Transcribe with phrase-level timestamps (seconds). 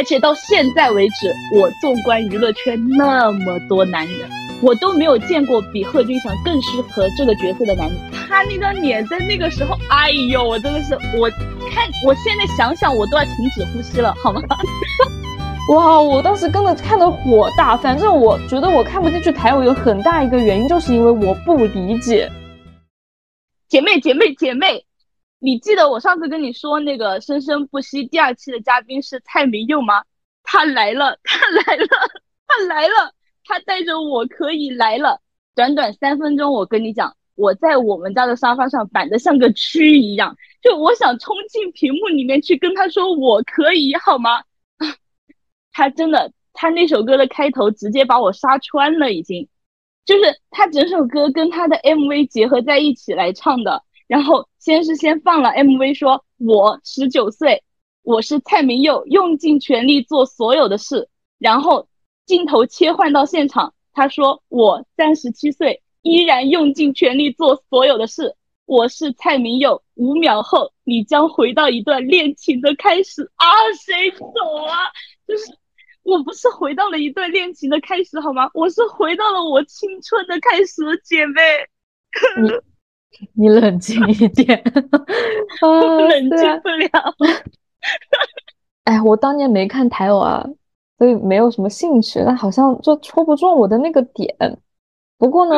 [0.00, 4.30] 而且到现在为止，我纵观娱乐圈那么多男人，
[4.62, 7.98] 我都没有见过比贺军翔更适合这个角色的男人。
[8.26, 11.28] 他那张脸在那个时候，哎呦，我真的是，我
[11.70, 14.40] 看我现在想想，我都要停止呼吸了，好吗？
[15.68, 17.76] 哇，我当时跟着看的火大。
[17.76, 22.26] 反正我觉得我看不进去台偶有很大一个原因，就是因为我不理解。
[23.68, 24.82] 姐妹，姐妹，姐妹。
[25.40, 30.04] 你记得我上次跟你说那个《生生不息》第二期的嘉宾是蔡明佑吗？
[30.42, 31.86] 他来了，他来了，
[32.46, 33.14] 他来了，
[33.44, 35.20] 他带着我可以来了。
[35.54, 44.42] 短短三分钟，我跟你讲，我在我们家的沙发上板的像个蛆一样，就我想冲进屏幕里面去跟他说我可以，好吗？
[45.72, 49.48] 他真的，他那首歌的开头直接把我杀穿了，已经，
[50.04, 53.82] 就是他整首歌跟他的 MV 结合在一起来唱的。
[54.06, 57.64] 然后先是先放了 MV，说我十九岁，
[58.02, 61.08] 我是蔡明佑，用尽全力做所有的事。
[61.38, 61.88] 然后
[62.26, 68.36] 镜头切换到现场，他说我三十七岁，依然用尽全力做所有的事。
[68.66, 73.46] 我是蔡明佑，五秒后你将回到一段恋情的开始啊！
[73.82, 74.26] 谁走
[74.68, 74.76] 啊？
[75.26, 75.44] 就是
[76.02, 78.50] 我不是回到了一段恋情的开始好吗？
[78.52, 81.40] 我是回到了我青春的开始，姐妹。
[83.34, 84.62] 你冷静一点，
[85.60, 86.88] 冷静不了。
[88.84, 90.44] 哎，我当年没看台偶啊，
[90.98, 92.22] 所以没有什么兴趣。
[92.24, 94.34] 但好像就戳不中我的那个点。
[95.18, 95.54] 不过呢，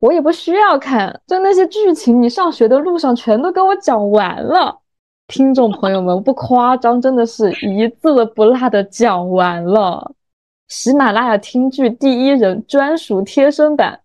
[0.00, 4.80] 我也不需要看，就那些剧情，你上学的路上全都跟我讲完了。
[5.28, 10.12] 听众朋友们，不夸张，真的是一字不落的讲完了。
[10.68, 14.00] 喜马拉雅听剧第一人专属贴身版。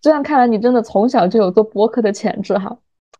[0.00, 2.76] 这样看来，你真的从小就有做播客的潜质哈。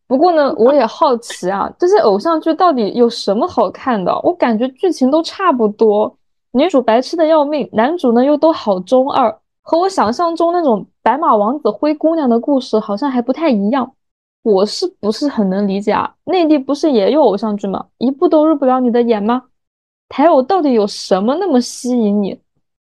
[0.06, 4.12] 不过呢，我也好奇啊，这些偶像剧到底有什么好看的？
[4.22, 6.16] 我感觉剧情都差不多，
[6.52, 9.30] 女主白痴的要命，男主呢又都好中二，
[9.62, 13.92] 和我想象中那种白马王子灰姑娘的故事好像还不太一样。
[14.42, 16.14] 我是不是很能理解啊？
[16.24, 17.84] 内地不是也有偶像剧吗？
[17.98, 19.42] 一部都入不了你的眼吗？
[20.08, 22.40] 台偶到底有什么那么吸引你？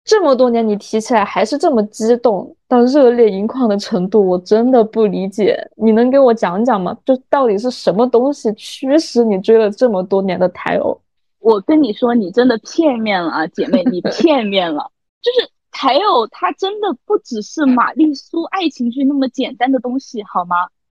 [0.09, 5.55] 这么多年，你提起来还是这么激动到热泪盈眶的程度，我真的不理解。
[5.75, 6.97] 你能给我讲讲吗？
[7.05, 10.99] 就到底是什么东西驱使你追了这么多年的台偶？
[11.37, 14.91] 我跟你说，你真的片面了啊，姐妹，你片面了。
[15.21, 20.55] 就是台偶，它真的不只是玛丽苏爱情剧那么简单的东西，好吗？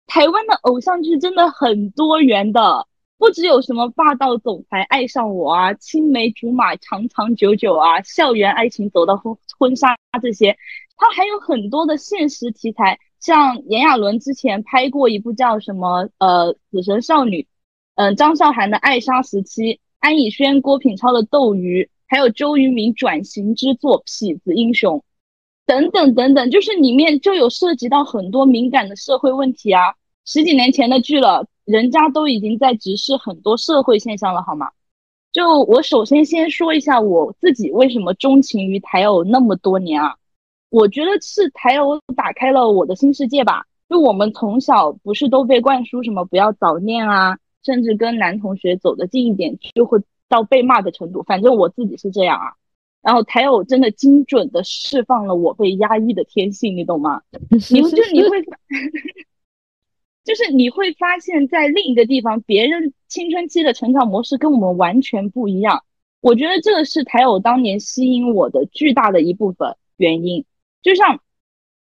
[0.06, 2.86] 台湾的偶像剧真的很多元的。
[3.20, 10.56] 不只有什么霸道总裁爱上我啊，青梅竹马长长久久啊，校园爱情走到婚婚纱这些，
[10.96, 17.46] 它还有很多的现实题材，像炎亚纶之前拍过一部叫什么呃死神少女，
[17.94, 25.04] 嗯张韶涵的爱莎时期，安以轩郭品超的斗鱼，还有周渝民转型之作痞子英雄，
[25.66, 29.94] 等等等等，就是里面就有涉及到很多敏感的社会问题啊，
[30.24, 31.46] 十几年前的剧了。
[31.64, 34.68] 人家都已经在直视很多社会现象了，好吗？
[35.32, 40.16] 就我首先先说一下我自己为什么钟情于台偶那么多年啊？
[40.70, 43.64] 我觉得是台偶打开了我的新世界吧。
[43.88, 51.22] 就我们从小不是都被灌输什么不要早恋啊，甚至跟男同学走得近一点就会到被骂的程度。
[51.22, 52.54] 反正我自己是这样啊。
[53.02, 57.22] 然后台偶真的精准的释放了我被压抑的天性，你懂吗？
[57.50, 58.44] 你就你会。
[60.30, 65.82] 就是你会发现在另一个地方，别人青春期的成长模式跟我们完全不一样。
[66.20, 70.44] 我觉得这个是台偶当年吸引我的巨大的一部分原因。
[70.82, 71.18] 就像，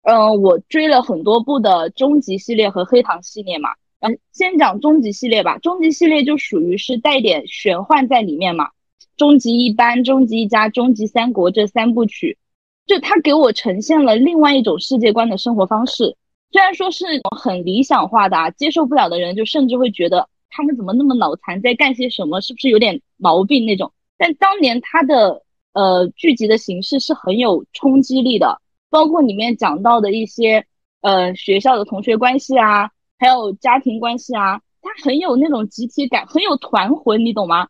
[0.02, 3.70] 嗯，我追了很多部的终极系列和黑糖系列嘛。
[4.00, 5.60] 嗯，先讲终极系列吧。
[5.60, 8.70] 终极系列就属于是带点玄幻在里面嘛。
[9.16, 12.40] 终极一班、终极一家、终极三国这三部曲，
[12.88, 16.18] 就它给我呈现了另外一种世界观的生活方式。
[16.53, 17.06] 虽然说是
[17.36, 23.91] 很理想化的啊，接受不了的人就甚至会觉得他们怎么那么脑残，在干些什么，是不是有点毛病那种？
[24.19, 25.44] 但当年他的
[25.74, 28.62] 呃剧集的形式是很有冲击力的，
[28.92, 30.68] 包括里面讲到的一些
[31.01, 37.68] 呃学校的同学关系啊，还有家庭关系啊，它很有那种集体感，很有团魂，你懂吗？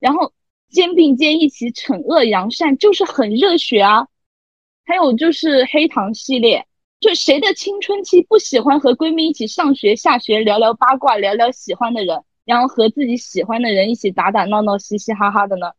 [0.00, 0.32] 然后
[0.70, 4.08] 肩并肩一起惩恶扬善，就是很热血啊。
[4.84, 6.66] 还有就是黑糖系列。
[7.00, 15.72] 就谁的青春期不喜欢和闺蜜一起上学下学聊聊八卦聊聊喜欢的人，然后和自己喜欢的人一起打打闹闹嘻嘻哈哈的呢？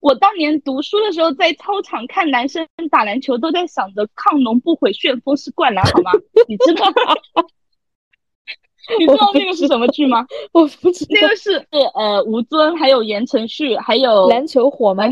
[0.00, 6.10] 我当年读书的时候，在操场看男生打篮球，都在想着“抗龙不悔旋风是灌篮”，好吗？
[6.48, 7.14] 你知道吗？
[8.98, 10.26] 你知道那个是什么剧吗？
[10.50, 11.10] 我不知道。
[11.10, 11.52] 那个是
[11.94, 15.04] 呃吴尊，还有言承旭，还有篮球火吗？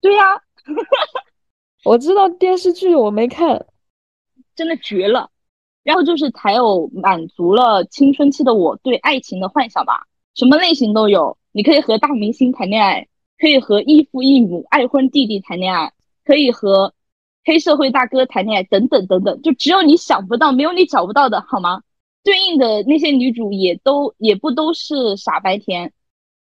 [0.00, 0.22] 对呀，
[1.84, 3.66] 我知道电视剧，我没看，
[4.58, 5.30] 真的绝了。
[5.84, 11.38] 然后就是才有满足了青春期的我对爱情的幻想吧，什么类型都有。
[11.52, 13.08] 你可以和大明星谈恋爱，
[13.38, 15.94] 可以和异父异母爱婚弟弟谈恋爱，
[16.26, 16.92] 可以和
[17.42, 19.40] 黑社会大哥谈恋爱，等等等等。
[19.40, 21.80] 就只有你想不到，没有你找不到的，好吗？
[22.22, 25.90] 对应的那些女主也都也不都是傻白甜。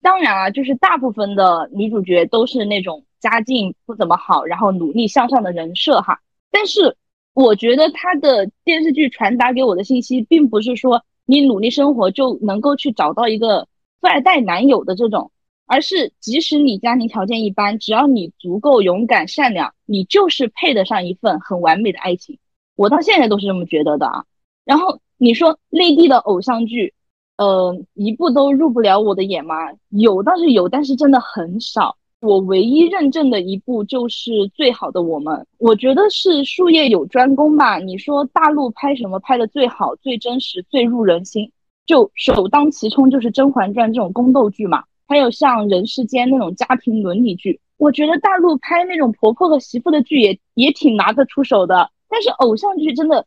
[0.03, 6.21] 当然啊，就是大部分的女主角都是那种家境不怎么好，然后努力向上的人设哈。
[6.53, 6.97] 但是。
[7.35, 13.67] 我觉得他的电视剧传达给我的信息，并不是说你努力生活就能够去找到一个
[14.01, 15.31] 富二代男友的这种，
[15.67, 22.39] 而是即使你家庭条件一般，只要你足够勇敢善良，你就是配得上一份很完美的爱情。
[22.77, 24.25] 我到现在都是这么觉得的啊。
[24.65, 26.93] 然后你说内地的偶像剧，
[27.39, 29.55] 呃，一部都入不了我的眼吗？
[29.89, 31.97] 有倒是有，但是真的很少。
[32.23, 37.81] 我唯一认证的一部就是《最好的我们》，我觉得是术业有专攻吧。
[37.81, 41.51] 你说大陆拍什么拍的最好、最真实、最入人心，
[41.85, 44.85] 就首当其冲就是《甄嬛传》这种宫斗剧嘛。
[45.09, 51.91] 还有像《人世间》那种家庭伦理剧，我觉得大陆拍那种婆婆和媳妇的剧也也挺拿得出手的。
[52.09, 53.27] 但是偶像剧真的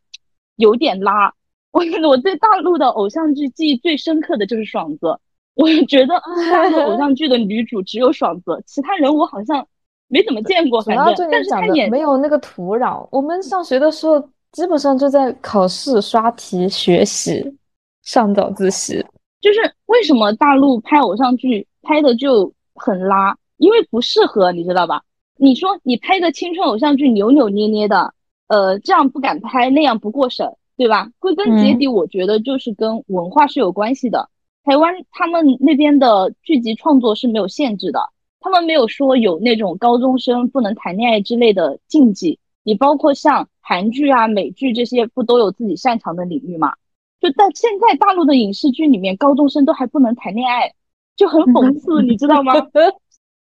[0.56, 1.34] 有点拉。
[1.72, 5.20] 我 我对大陆的偶像剧记忆最深刻的就是爽子。
[5.56, 6.14] 我觉得
[6.50, 9.66] 三个偶像剧的女主只有爽子，其他人我好像
[10.08, 10.82] 没怎么见过。
[10.82, 13.08] 反正，但是她演没有那个土壤。
[13.12, 14.20] 我们上学的时候，
[14.52, 17.58] 基本上就在考试、刷题、学习、
[18.04, 19.04] 上早自习。
[19.42, 23.38] 就是为什么大陆拍偶像剧拍的就很拉？
[23.58, 25.02] 因为不适合，你知道吧？
[25.38, 28.14] 你说你拍个青春偶像剧扭扭捏捏的，
[28.48, 31.10] 呃，这样不敢拍，那样不过审，对吧？
[31.20, 34.30] 归根结底，我觉得就是跟文化是有关系的。
[34.66, 38.00] 台湾他们那边的剧集创作是没有限制的，
[38.42, 42.40] 他们没有说有那种高中生不能谈恋爱之类的禁忌。
[42.64, 46.74] 你包括像韩剧啊、美剧这些，不都有自己擅长的领域吗？
[47.22, 50.74] 就但现在大陆的影视剧里面，高中生都还不能谈恋爱，
[51.16, 52.54] 就很讽刺， 你知道吗？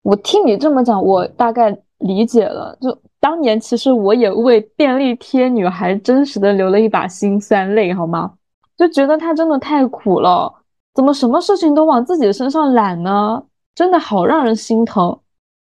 [0.03, 2.77] 我听你这么讲，我大概理解了。
[2.79, 8.35] 就当年其实我也为便利贴女孩真实的流了一把辛酸泪，好吗？
[8.77, 10.53] 就觉得她真的太苦了。
[10.99, 13.41] 怎么什么事情都往自己身上揽呢？
[13.73, 15.17] 真的好让人心疼。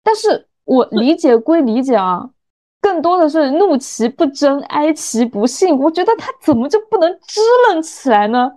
[0.04, 2.30] 但是我 理解归理解啊，
[2.82, 5.80] 更多的是怒其不争，哀其不幸。
[5.80, 7.40] 我觉得他怎么就不能支
[7.70, 8.52] 棱起来呢？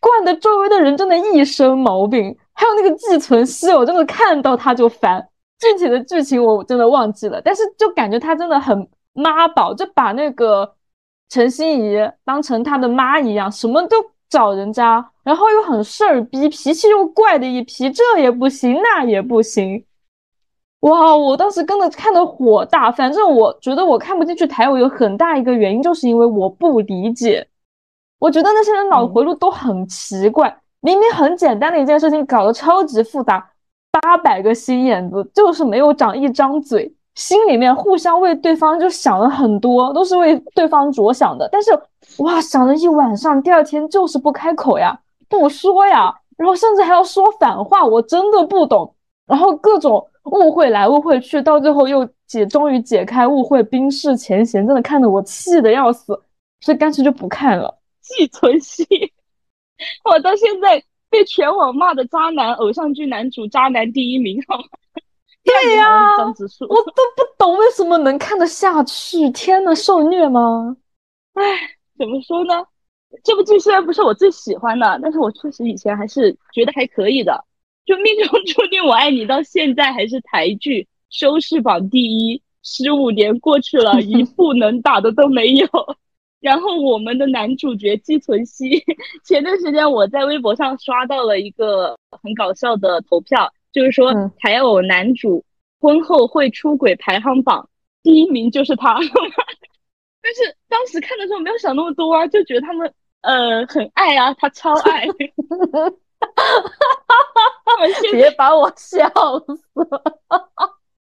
[0.00, 2.36] 惯得周围的人真的一身毛病。
[2.52, 5.26] 还有那个寄存希，我真的看到他就烦。
[5.58, 10.74] 具体的剧情我真的忘记了，但是就感觉他真的很妈宝，就把那个
[11.30, 13.96] 陈心怡当成他的妈一样，什么都。
[14.30, 19.84] 找人家，然后又很事儿逼，脾气又怪的一批，这也不行，那也不行。
[20.80, 22.90] 哇，我当时跟着看的火大。
[22.90, 27.46] 反正我觉得我看不进去台偶有很大一个原因，就是因为我不理解。
[28.18, 33.50] 我觉得那些人脑回路都很奇怪，明明很简单的一件事情，搞得超级复杂，
[34.00, 36.90] 八百个心眼子就是没有长一张嘴。
[37.14, 41.46] 心里面互相为对方就想了很多，都是为对方着想的。
[41.52, 41.70] 但是
[42.22, 44.98] 哇，想了一晚上，第二天就是不开口呀，
[45.28, 48.94] 不说呀，然后甚至还要说反话，我真的不懂。
[49.26, 56.18] 然后各种误会来误会去，到最后又解，终于解开误会，冰释前嫌，真的看得我气得要死，
[56.60, 57.78] 所以干脆就不看了。
[58.00, 58.86] 寄存希，
[60.04, 64.64] 我到现在被全网骂的渣男偶像剧男主，渣男第一名，好吗？
[65.44, 66.32] 对呀， 我都
[67.16, 69.28] 不懂为什么能看得下去。
[69.30, 70.74] 天呐，受虐吗？
[71.34, 71.42] 唉，
[71.98, 72.54] 怎么说呢？
[73.24, 77.44] 这部剧虽然不是我最喜欢的，但是我确实以前还是觉得还可以的。
[77.84, 85.68] 就命中注定我爱你，到现在还是台剧收视榜第一，十五年过去了，一部能打的都没有。
[86.40, 88.84] 然后我们的男主角季存希，
[89.24, 93.52] 前段时间我在微博上刷到了一个很搞笑的投票。
[93.70, 95.44] 就是说，台偶男主
[95.78, 97.68] 婚后会出轨排行榜
[98.02, 98.94] 第一名就是他，
[100.22, 105.06] 但是当时看的时候没有想那么多啊，就觉得他们呃很爱啊，他超爱，
[108.12, 109.84] 别把我笑死。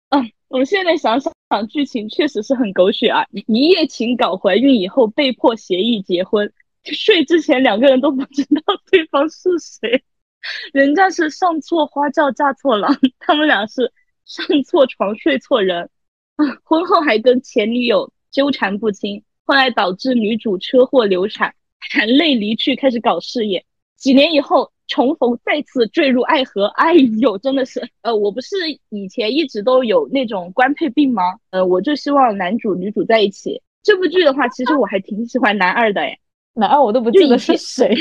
[0.09, 1.31] 啊，我现在想想，
[1.67, 3.25] 剧情确实是很狗血啊！
[3.31, 6.51] 一夜情搞怀孕以后，被迫协议结婚，
[6.83, 10.03] 睡之前两个人都不知道对方是谁。
[10.73, 13.91] 人家是上错花轿嫁错郎，他们俩是
[14.25, 15.89] 上错床睡错人，
[16.63, 21.53] 婚后还跟前女友纠缠不清，后来导致女主车祸流产，
[21.91, 23.65] 含泪离去，开始搞事业。
[23.95, 28.55] 几年以后重逢，再次坠入爱河，哎呦，真的是，呃，我不是
[28.89, 31.23] 以前一直都有那种官配病吗？
[31.51, 33.61] 呃，我就希望男主女主在一起。
[33.83, 36.17] 这部剧的话，其实我还挺喜欢男二的，哎，
[36.53, 37.95] 男二我都不记得是谁，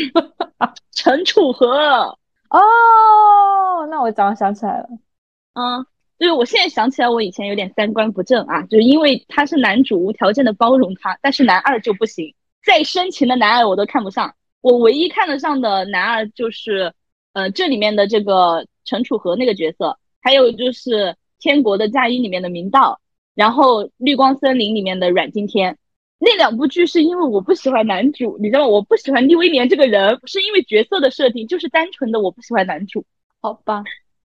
[0.92, 2.16] 陈楚河。
[2.50, 2.58] 哦，
[3.90, 4.88] 那我早想起来了，
[5.54, 5.86] 嗯。
[6.18, 14.34] 就是我现在想起来，我以前有点三观不正啊，就是因为他是男主，无条件的包容他，但是男二就不行，再深情的男二我都看不上。
[14.60, 16.92] 我唯一看得上的男二就是，
[17.32, 20.90] 呃，这里面的这个陈楚河那个角色，还有就是
[21.38, 23.00] 《天国的嫁衣》里面的明道，
[23.34, 25.78] 然后《绿光森林》里面的阮经天。
[26.18, 28.66] 那两部剧是因为我不喜欢男主，你知道吗？
[28.66, 33.04] 我不喜欢厉威廉这个人，不是因为角色的设定，就是单纯的我不喜欢男主。
[33.40, 33.84] 好吧。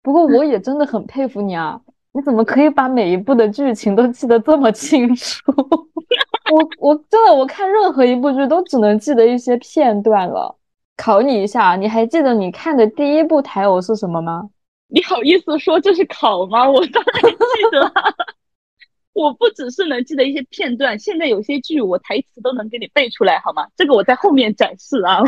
[0.03, 1.81] 不过我也真的很佩服你啊！
[2.13, 5.53] 你怎么可以把每一部的剧情都记得这么清楚？
[6.51, 10.57] 我我真的我看任何一部剧都只能记得一些片段了。
[10.97, 14.51] 考你一下，你还记得你看的第一部台偶是什么吗？
[14.93, 16.69] 你好意思说这是考吗？
[16.69, 17.37] 我当然记
[17.71, 17.93] 得。
[19.13, 23.67] 我不只是能记得一些片段，现在有些剧我台词都能给你背出来，好吗？
[23.77, 25.23] 这个我在后面展示啊。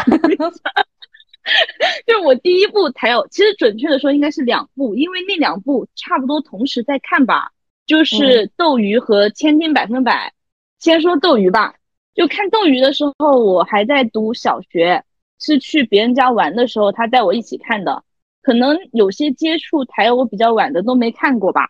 [2.07, 7.51] 就是我第一部才有，其实准确的说应该是两部，因为那两部差不多同时在看吧。
[7.85, 10.33] 就是斗鱼和千金百分百。
[10.79, 11.75] 先说斗鱼吧，
[12.15, 15.05] 就看斗鱼的时候，我还在读小学，
[15.41, 18.05] 是去别人家玩的时候，他带我一起看的。
[18.41, 21.69] 可能有些接触台偶比较晚的都没看过吧。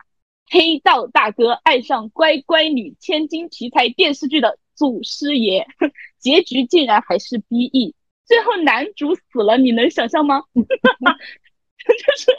[0.51, 5.67] 黑道大哥爱上乖乖女，千金题材电视剧的祖师爷，
[6.21, 7.95] 结局竟然还是 BE。
[8.25, 10.43] 最后男主死了，你能想象吗？
[10.55, 10.65] 就
[12.17, 12.31] 是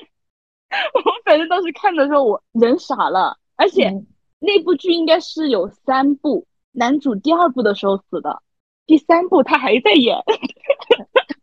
[0.94, 3.38] 我反正当时看的时候，我人傻了。
[3.56, 3.92] 而且
[4.40, 8.42] 那部剧应该是有三部，男主第二部的时候死的，
[8.86, 10.18] 第三部他还在演。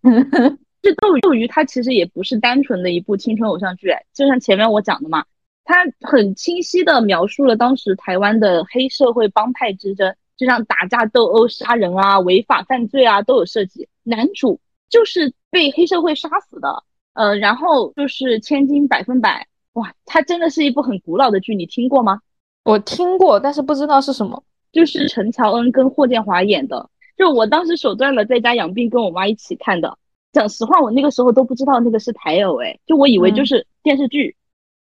[0.82, 5.26] 这斗斗鱼它其实也不是单纯的一部青春偶像剧，就像前面我讲的嘛，
[5.62, 10.16] 它很清晰的描述了当时台湾的黑社会帮派之争。
[10.40, 13.86] 就像打架斗殴、杀人啊、违法犯罪啊都有涉及。
[14.02, 16.82] 男主就是被黑社会杀死的，
[17.12, 22.20] 呃，然后就是千金百分百，哇，它真的是一部很古老的剧，你听过吗？
[22.64, 24.42] 我听过，但是不知道是什么。
[24.72, 29.98] 就是陈乔恩跟霍建华演的，就我当时手断了，在家养病，跟我妈一起看的。
[30.32, 34.34] 讲实话，我那个时候都不知道那个是台偶，哎，就我以为就是电视剧。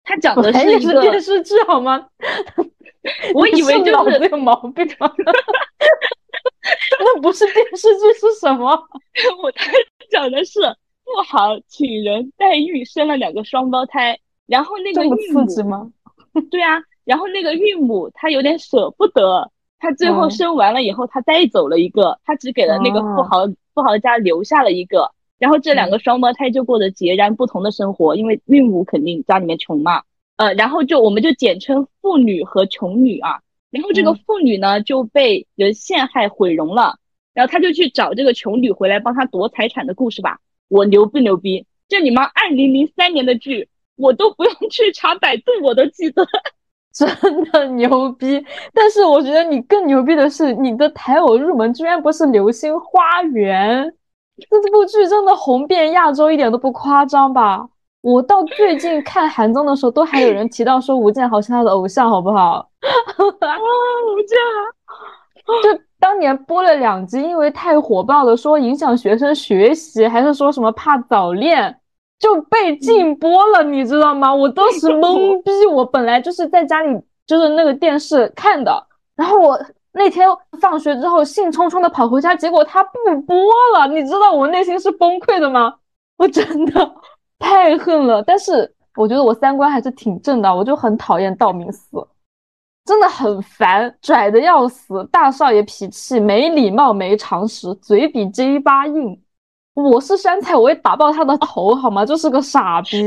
[0.02, 2.06] 他讲的是一个电视剧好吗？
[3.34, 5.12] 我以为就是有毛病吗？
[6.98, 8.70] 那不是电视剧是什么？
[9.42, 9.70] 我他
[10.10, 10.60] 讲的是
[11.04, 15.90] 富豪请人代孕生了两个双胞胎，然后那个孕母吗？
[16.50, 30.02] 对啊，然后那个孕母她有点舍不得，她最后生完了以后，她带走了一个，她只给了那个富豪富豪家留下了一个，然后这两个双胞胎就过着截然不同的生活，因为孕母肯定家里面穷嘛。
[30.37, 33.40] 呃，然后就我们就简称妇女和穷女啊。
[33.71, 36.99] 然后这个妇女呢就被人陷害毁容了，
[37.35, 40.38] 然后他就去找这个穷女回来帮他夺财产的故事吧。
[40.69, 41.66] 我牛不牛逼？
[41.88, 46.26] 这你妈二零零三年的剧，我都不用去查百度，我都记得，
[46.95, 48.43] 真的牛逼。
[48.73, 53.85] 但是我觉得你更牛逼的是，你的台偶入门居然不是《流星花园》，
[54.38, 57.69] 这部剧真的红遍亚洲一点都不夸张吧？
[58.06, 62.68] 我到最近看韩综的时候，都还有人提到说吴建豪是他的偶像，好不好？
[63.40, 64.38] 啊，吴建
[65.44, 71.80] 豪， 就当年播了两集，因为太火爆了，说影响学生学习，还是说什么怕早恋，
[72.20, 74.32] 就被禁播了，你知道吗？
[74.32, 76.96] 我当时 懵逼，我本来就是在家里
[77.26, 78.86] 就是那个电视看的，
[79.16, 79.58] 然后我
[79.90, 80.28] 那天
[80.60, 83.36] 放学之后兴冲冲的跑回家，结果他不播
[83.75, 85.75] 了，你知道我内心是崩溃的吗？
[86.18, 86.94] 我真的。
[87.38, 92.07] 太恨了，但是我觉得我三观还是挺正的，我就很讨厌道明寺，
[92.85, 99.21] 真的很烦，拽的要死，大少爷脾气，没礼貌，没常识，嘴比 J 八硬。
[99.75, 102.07] 我是山菜，我也打爆他的头，好吗？
[102.07, 103.05] 就是个傻逼。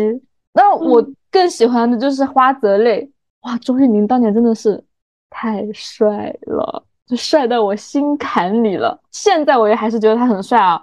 [0.54, 3.10] 那我更喜欢的就是花泽类，
[3.42, 4.84] 哇，周渝民当年真的是
[5.32, 9.00] 太帅了，就帅到我心坎里了。
[9.12, 10.80] 现在我也还是觉得他很帅啊，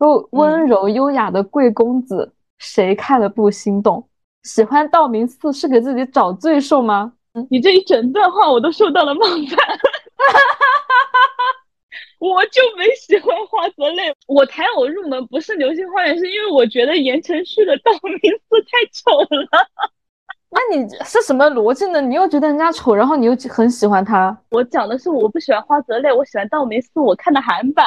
[0.00, 2.32] 就温柔优雅的贵公子。
[2.58, 4.08] 谁看了不心动？
[4.44, 7.12] 喜欢道明寺是给自己找罪受吗？
[7.50, 9.38] 你这一整段话我都受到了冒犯，
[12.18, 14.12] 我就没喜欢花泽类。
[14.26, 19.48] 我谈偶入门不是流星花园，是因为我觉得言承旭的道明寺太丑了。
[20.50, 22.00] 那你是什么逻辑呢？
[22.00, 24.36] 你又觉得人家丑，然后你又很喜欢他？
[24.50, 27.86] 我讲的是我不喜欢花泽类，我喜欢道明寺，我看的韩版。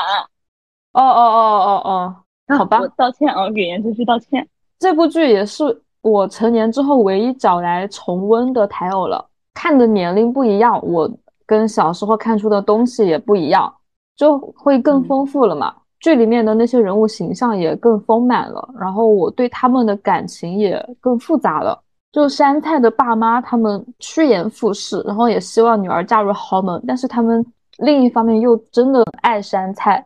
[0.93, 2.15] 哦哦哦哦哦。
[2.57, 4.47] 好吧，我道歉啊，给言承旭道歉。
[4.81, 5.63] 这部剧也是
[6.01, 9.23] 我成年之后唯一找来重温的台偶了。
[9.53, 11.07] 看的年龄不一样，我
[11.45, 13.71] 跟小时候看出的东西也不一样，
[14.17, 15.71] 就会更丰富了嘛。
[15.99, 21.79] 剧里面的那些人物形象也更丰满了，然后我对他们的感情也更复杂了。
[22.11, 27.45] 就山菜的爸妈，他们趋炎附势，然后也希望女儿嫁入豪门，但是他们
[27.77, 30.03] 另一方面又真的爱山菜。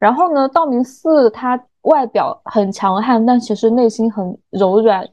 [0.00, 5.08] 然后呢，道明寺他外表很强悍，但其实内心很柔软。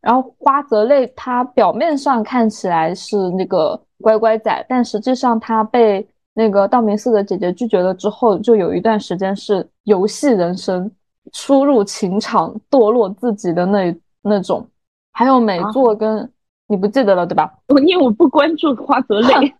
[0.00, 10.90] 然后花泽类他表面上看起来是那个乖乖仔，但实际上他被那个道明寺的姐姐拒绝了之后，就有一段时间是游戏人生，
[11.32, 14.66] 初入情场，堕落自己的那那种。
[15.12, 16.28] 还有美作跟
[16.66, 17.52] 你不记得了对吧？
[17.68, 19.54] 我因为我不关注花泽类。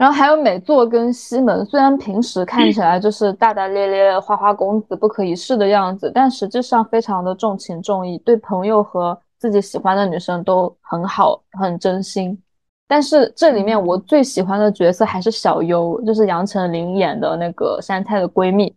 [0.00, 12.42] 然后还有美作跟西门，虽然平时看起来就是大大咧咧、花花公子、不可一世的样子，但实际上非常的重情重义，对朋友和自己喜欢的女生都很好，很真心。
[12.88, 18.74] 但是这里面我最喜欢的角色还是小优，就是杨丞琳演的那个山菜的闺蜜。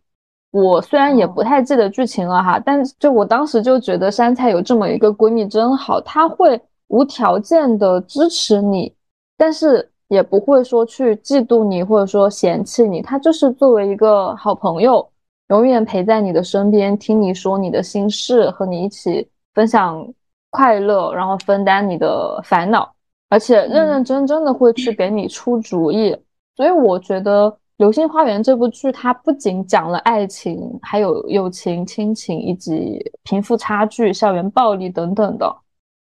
[0.51, 8.93] 我虽然也不太记得剧情了哈，但就我当时就觉得山菜有这么一个闺蜜真好，她会无条件的支持你，
[9.37, 15.07] 但是也不会说去嫉妒你或者说嫌弃你，他就是作为一个好朋友，
[15.49, 20.07] 永远陪在你的身边，听你说你的心事，和你一起分享
[20.49, 22.93] 快乐，然后分担你的烦恼，
[23.29, 26.15] 而且认认真真的会去给你出主意，
[26.55, 27.55] 所以我觉得。
[27.77, 35.53] 《流星花园》这部剧，它不仅讲了爱情，还有友情、亲情以及贫富差距、校园暴力等等的，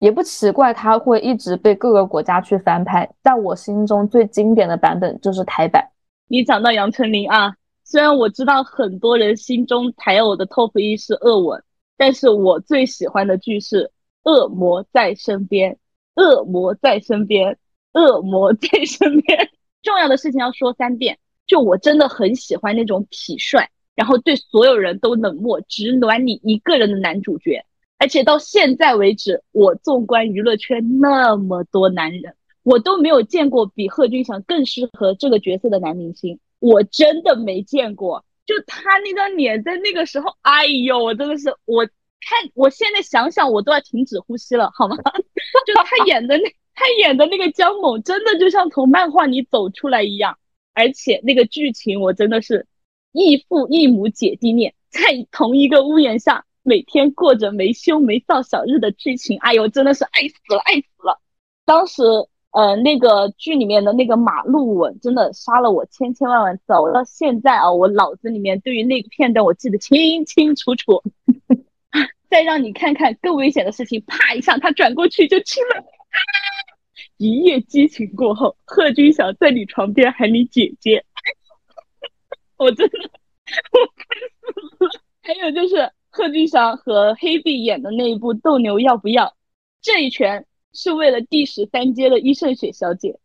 [0.05, 3.11] 也不奇怪它会一直被各个国家去翻拍。
[3.23, 5.83] 在我心中最经典的版本就是台版。
[6.29, 11.59] 你讲到杨丞琳啊，虽然我知道很多人心中台偶的 top 一是《恶吻》，
[11.97, 13.91] 但是我最喜欢的剧是
[14.31, 15.73] 《恶魔在身边》，
[16.23, 17.57] 恶魔在身边，
[17.95, 19.49] 恶魔在身边。
[19.83, 21.19] 重要的事情要说三遍。
[21.47, 27.65] 就我真的很喜欢那种痞帅，然后对所有人都冷漠，只暖你一个人的男主角。
[28.05, 36.39] 而且到现在为止，我纵观娱乐圈那么多男人，我都没有见过比贺军翔更适合这个角色的男明星。
[36.59, 38.23] 我真的没见过。
[38.45, 44.99] 就他那张脸，在那个时候，哎呦，我真的是，我看我现在想想，我都要停止呼吸了，好吗？
[45.67, 50.37] 就他演的那，他演的那个姜猛，真的就像从漫画里走出来一样。
[50.75, 52.67] 而且那个剧情我真的是
[53.13, 61.21] 异父异母姐弟恋，在同一个屋檐下每天过着没羞没臊小日的剧情，哎呦，真的是爱死了，爱死了！
[61.65, 62.03] 当时，
[62.51, 71.03] 呃，那个剧里面的那个马路吻真的杀了我千千万万次，我到现在啊，我脑子里面对于那个片段我记得清清楚楚。
[72.31, 75.85] 再让你看看更危险的事情，啪一下他转过去就亲了。
[77.17, 81.05] 一夜激情过后，贺军翔在你床边喊你姐姐，
[82.57, 82.99] 我真的
[83.73, 84.05] 我快
[84.79, 84.91] 死了。
[85.23, 89.25] 还有就是贺军翔和黑碧演的那一部《斗牛要不要》，
[89.83, 93.19] 这一拳是为了第十三阶的伊胜雪小姐，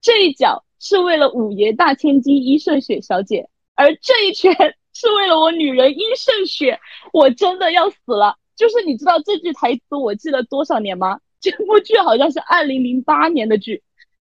[0.00, 4.54] 这一脚是为了五爷大千金伊胜雪小姐，而这一拳
[4.94, 6.78] 是为了我女人伊胜雪，
[7.12, 8.36] 我真的要死了。
[8.54, 11.18] 就是你知道这句台词我记了多少年吗？
[11.40, 13.82] 这部剧好像是二零零八年的剧，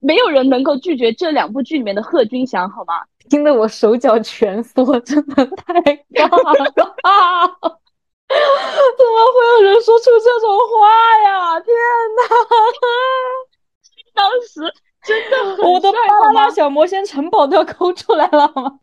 [0.01, 2.95] 没有人能够拒绝这两部剧里面的贺军翔，好吗？
[3.31, 5.81] 听得我手脚蜷缩，真的太
[6.13, 7.47] 尬了啊！
[8.97, 10.89] 怎么会有人说出这种话
[11.25, 11.61] 呀？
[11.61, 11.75] 天
[12.17, 12.23] 哪！
[14.15, 14.61] 当时
[15.03, 18.79] 真的，我的巴拉小魔仙城堡都要抠出来了吗？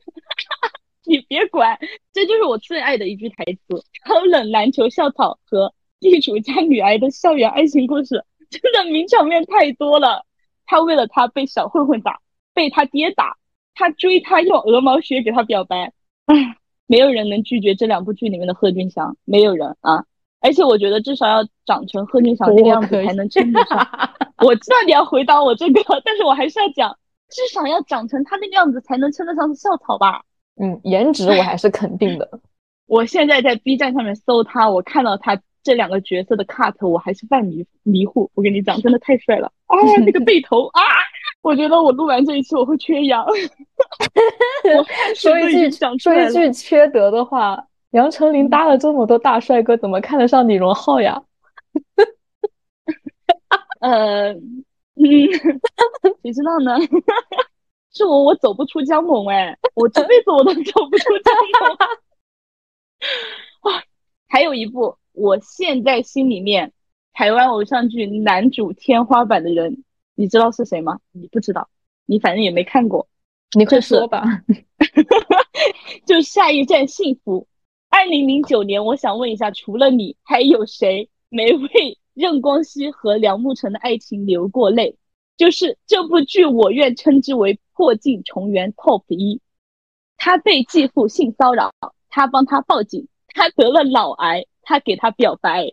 [1.05, 1.77] 你别管，
[2.13, 5.73] 这就是我最爱的一句台词：超冷篮球校草和。
[6.01, 10.25] 地主家女儿的校园爱情故事，真的名场面太多了。
[10.65, 12.21] 他为了她被小混混打，
[12.53, 13.35] 被他爹打，
[13.75, 15.91] 他追她用鹅毛雪给她表白。
[16.27, 16.55] 唉，
[16.89, 20.03] 没有人能拒绝这两部剧里面的贺军翔，没有人啊！
[20.41, 23.77] 而且我觉得至少要长成贺军翔那个样子才能称得上。
[24.43, 26.97] 我知道你要回答我这个，但是我还是要讲，
[27.29, 30.23] 至少要长成他那个样子才能称得上是校草吧？
[30.59, 32.27] 嗯，颜值我还是肯定的。
[32.87, 35.39] 我现在在 B 站上面搜他，我看到他。
[35.61, 39.75] 这两个角色的 cut 我还是犯迷迷糊，我跟你讲，真的太帅了啊！
[40.05, 40.81] 那个背头啊，
[41.43, 43.25] 我觉得我录完这一期我会缺氧。
[45.15, 51.23] 说一句说一句缺德的话，杨丞琳搭了这么多大帅哥，怎么看得上李荣浩呀？
[53.81, 54.41] 呃，嗯，
[56.21, 56.75] 谁知道呢？
[57.91, 61.77] 是我，我走不出江猛哎，我这辈子我都走不出江猛。
[63.73, 63.83] 哇，
[64.27, 66.71] 还有一部，我现在心里面
[67.13, 69.83] 台湾偶像剧男主天花板的人，
[70.15, 70.99] 你知道是谁吗？
[71.11, 71.67] 你不知道，
[72.05, 73.07] 你反正也没看过，
[73.57, 74.23] 你快说吧。
[76.05, 77.47] 就下一站幸福。
[77.89, 84.95] 二零零九年，我想问一下，除了你，还有谁没为任光熙和梁慕辰的爱情流过泪？
[85.37, 89.41] 就是这部剧，我愿称之为破镜重圆 TOP 一。
[90.17, 91.73] 他被继父性骚扰，
[92.09, 95.65] 他帮他报警；他得了脑癌，他给他表白。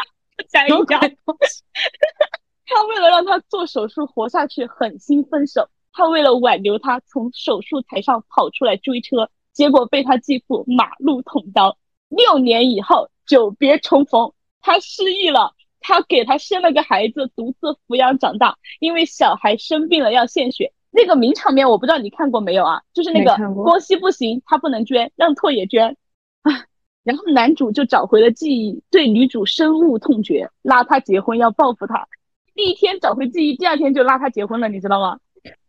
[0.48, 1.00] 下一家，
[2.66, 5.68] 他为了让他做手术活下去，狠心分手。
[5.94, 9.30] 他为了挽留他，从手术台上跑出来追车。
[9.54, 11.78] 结果被他继父马路捅刀，
[12.08, 18.58] 六年以后久别重逢，他失忆了，他给他生了个孩子，独自抚养长大。
[18.80, 22.82] 因为小孩生病了要献血，那个名场面我不知道你看过没有啊？
[22.92, 25.96] 就是那个光熙不行，他不能捐，让拓也捐
[26.42, 26.66] 啊。
[27.04, 32.08] 然后男主就找回了记忆，对女主深恶痛绝，拉她结婚要报复她。
[32.54, 35.20] 第一天找回记忆，第二天就拉她结婚了，你知道吗？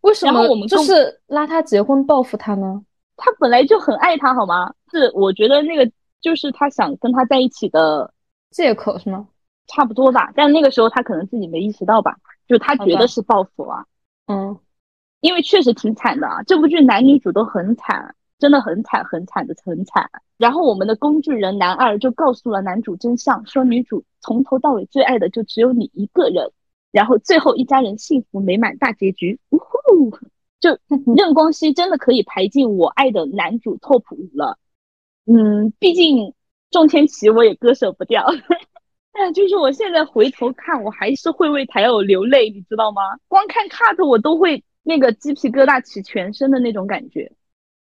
[0.06, 2.80] 为什么我们就是拉他结婚报复他呢？
[3.16, 4.72] 他本来就很爱他，好吗？
[4.92, 5.90] 是，我觉得那个
[6.20, 8.12] 就是他想跟他在一起的
[8.50, 9.26] 借口，是吗？
[9.66, 10.32] 差不多吧。
[10.36, 12.16] 但那个时候他可能自己没意识到吧，
[12.46, 13.84] 就他觉得是报复啊。
[14.26, 14.56] 嗯，
[15.20, 20.08] 因为确实挺惨的啊，这部剧男女主都很惨，真的很惨，很惨的很惨。
[20.36, 26.52] 然后我们的工具人男二就告诉了男主真相，说女主从头到尾最爱的就只有你一个人。
[26.92, 29.76] 然后最后一家人幸福美满大结局，呜呼！
[30.60, 30.70] 就
[31.16, 34.58] 任光熙真的可以排进我爱的男主 top 五了，
[35.26, 36.34] 嗯，毕竟
[36.70, 38.26] 仲天齐我也割舍不掉，
[39.12, 43.02] 但就是我现在回头看，我还是会为台偶流泪，你知道吗？
[43.28, 47.32] 光看 cut 我都会那个鸡皮疙瘩起全身的那种感觉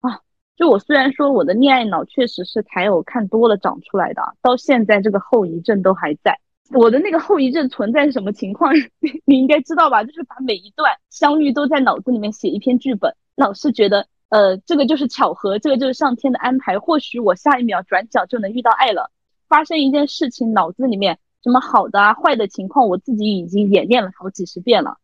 [0.02, 0.22] 啊！
[0.56, 6.40] 就我虽然说我的恋爱脑确实是台偶看多了长出来的，到现在这个后遗症都还在。
[6.72, 8.74] 我的那个后遗症存在什么情况？
[9.26, 10.04] 你应该知道吧？
[10.04, 16.80] 就是把每一段相遇都在脑子里面写一篇剧本，老是觉得，呃，这个就是巧合，这个就是上天的安排。
[16.80, 19.12] 或许我下一秒转角就能遇到爱了。
[19.48, 24.98] 发生一件事情，脑子里面什么好的啊、坏的情况，我自己已经演练了好几十遍了。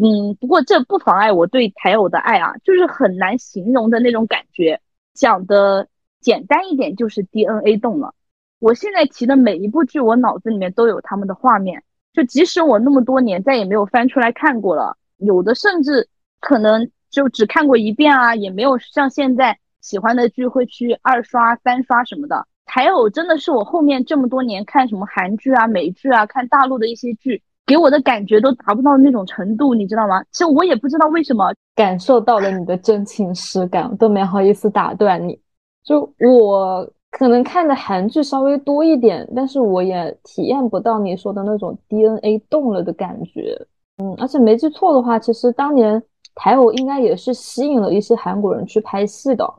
[0.00, 4.80] 嗯，不过这不妨碍我对台偶的爱啊，就是很难形容的那种感觉。
[5.14, 5.88] 讲的
[6.20, 8.14] 简单一点，就是 DNA 动了。
[8.60, 11.82] 我现在提的每一部剧，我脑子里面都有他们的画面。
[12.12, 16.08] 就即使我那么多年再也没有翻出来看过了，有的甚至
[16.40, 22.44] 可能就只看过一遍啊，也没有像现在喜欢的剧会去二刷、三刷什么的。
[22.66, 30.20] 还有真的是我后面这么多年看什么韩剧啊、美剧啊，看大陆的一些剧，给我的感觉都达不到那种程度，你知道吗？
[30.32, 35.38] 其实我也不知道为什么，感受到了你的真情实感，都没好意思打断你。
[35.84, 36.92] 就我。
[37.10, 43.58] 可能看的韩剧稍微多一点，但是我也体验不到你说的那种 DNA 动了的感觉。
[43.96, 46.00] 嗯，而且没记错的话，其实当年
[46.34, 49.52] 台偶应该也是吸引了一些韩国人去拍戏的。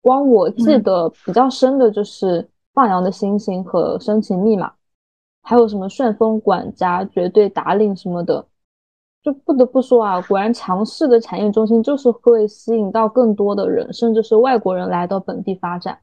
[0.00, 2.42] 光我记得比较深的就是
[2.74, 4.68] 《放羊的星星》和《深情密码》，
[5.42, 8.44] 还有什么《旋风管家》《绝对达令》什么的。
[9.22, 15.96] 就不得不说啊，果然强势的产业中心就是会吸引到更多的人，甚至是外国人来到本地发展。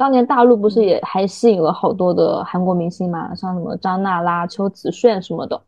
[0.00, 5.60] 当年大陆不是也还吸引了好多的韩国明星嘛，像什么张娜拉、邱子炫什么的。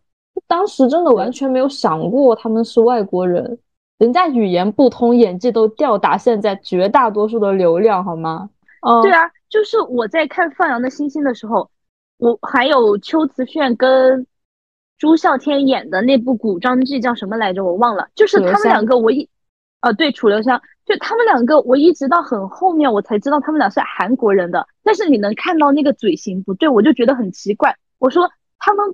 [0.46, 3.58] 当时真的完全没有想过他们是外国人，
[3.98, 8.48] 人家语言不通，演技都吊打现在绝大多数的流量，好吗？
[8.80, 11.68] 哦，对啊，就是我在看《放羊的星星》的时候，
[12.16, 14.26] 我还有邱子炫跟
[14.96, 17.62] 朱孝天演的那部古装剧叫什么来着？
[17.62, 19.28] 我忘了，就是他们两个，我一，
[19.82, 20.60] 啊，对，楚留香。
[20.84, 24.66] 就他们两个，我一直到很后面我才知道他们俩是韩国人的。
[24.82, 27.72] 但是你能看到那个嘴型不对，我就觉得很奇怪。
[27.98, 28.84] 我说他们，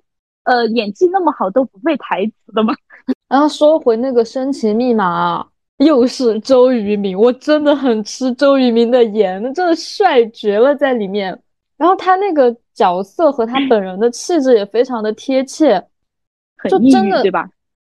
[0.45, 2.75] 呃，演技那么好都不背台词的吗？
[3.29, 5.47] 然后说回那个深情密码，
[5.79, 11.39] 又是周渝民，我真的很吃周渝民的颜，真的帅绝了在里面。
[11.77, 15.83] 然后他那个角色和他本人的气质也非常的贴切，
[16.69, 17.49] 就真的对吧？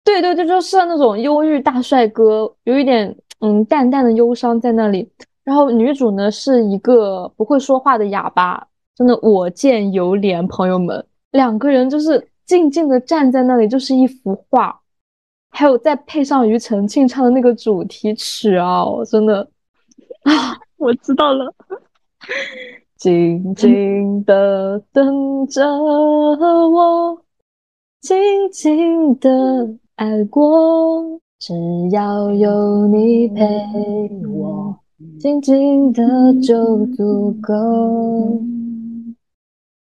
[0.05, 3.17] 对对，对就是那种忧郁大帅哥，有一点。
[3.43, 5.11] 嗯，淡淡的忧伤在那里。
[5.45, 8.63] 然后女主呢是一个不会说话的哑巴，
[8.95, 10.47] 真的我见犹怜。
[10.47, 14.79] 朋友们，两个人就是静静的站在那里，就是一幅画。
[15.53, 19.41] 还有再配上庾澄庆唱的那个主题曲啊，真的
[20.25, 21.51] 啊， 我知道了。
[22.99, 27.23] 静静的等着我，
[28.03, 28.19] 静
[28.51, 29.67] 静的
[30.01, 31.21] 爱过。
[31.39, 31.53] 只
[31.91, 33.45] 要有你陪
[34.27, 34.75] 我，
[35.19, 36.03] 静静的
[36.41, 37.53] 就足够。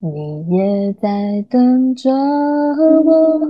[0.00, 3.40] 你也在等着我，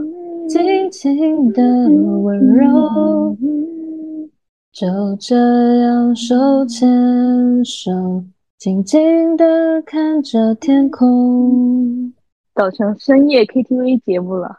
[0.48, 3.34] 轻轻的温柔，
[4.70, 4.86] 就
[5.18, 5.36] 这
[5.80, 7.90] 样手牵手，
[8.58, 12.12] 静静的看着天空，
[12.52, 14.58] 搞成深夜 KTV 节目了。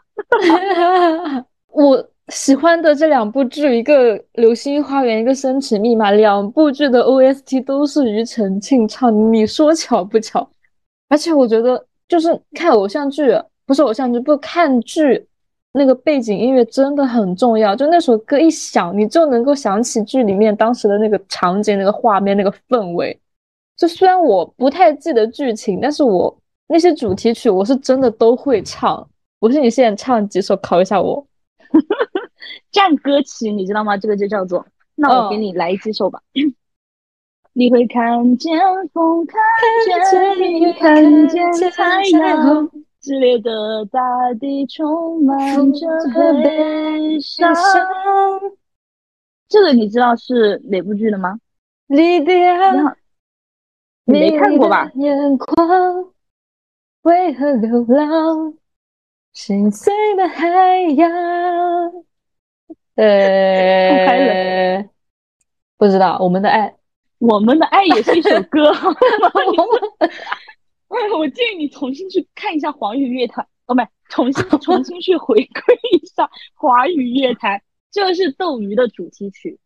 [1.72, 10.46] 我喜欢的这两部剧，一个《流星花园》，一个《深情密码》，两部剧的 OST 都是庾澄庆唱，你说巧不巧？
[11.08, 13.34] 而且我觉得，就是看偶像剧，
[13.66, 15.26] 不是偶像剧，不看剧，
[15.72, 17.74] 那个背景音乐真的很重要。
[17.74, 23.18] 就那首歌一响，你就能够想起剧里面当时的那个场景、那个画面、那个氛围。
[23.76, 26.34] 就虽然我不太记得剧情，但是我
[26.66, 29.06] 那些主题曲我是真的都会唱。
[29.40, 31.26] 不是你现在唱几首考一下我？
[32.70, 33.96] 战歌曲你知道吗？
[33.96, 34.66] 这个就叫做。
[34.94, 36.20] 那我给你来几首吧。
[37.54, 38.58] 你会看见
[38.92, 39.38] 风，看
[39.84, 42.70] 见雨，看见太阳，
[43.02, 44.00] 炽烈的大
[44.40, 45.38] 地充满
[45.72, 45.86] 着
[46.42, 47.54] 悲伤。
[49.48, 51.38] 这个你知道是哪部剧的吗？
[51.88, 52.96] 莉迪亚，
[54.06, 54.90] 你没看过吧？
[54.94, 56.12] 眼眶
[57.02, 58.54] 为何流浪？
[59.34, 61.10] 心碎的海洋。
[62.96, 64.84] 呃，
[65.78, 66.74] 不知道我们的爱。
[67.18, 68.68] 我们的爱也是一首歌，
[71.16, 77.62] 我建议你重新去看一下华语乐坛，哦，不，重新重新去回归一下华语乐坛。
[77.92, 79.60] 这个是斗鱼的主题曲，